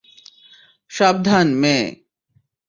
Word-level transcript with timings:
সাবধান, 0.91 1.47
মেয়ে। 1.55 1.85